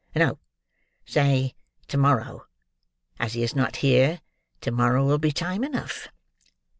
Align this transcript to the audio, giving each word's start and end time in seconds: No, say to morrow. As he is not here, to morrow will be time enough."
No, 0.15 0.39
say 1.05 1.53
to 1.89 1.95
morrow. 1.95 2.47
As 3.19 3.33
he 3.33 3.43
is 3.43 3.55
not 3.55 3.75
here, 3.85 4.19
to 4.61 4.71
morrow 4.71 5.05
will 5.05 5.19
be 5.19 5.31
time 5.31 5.63
enough." 5.63 6.07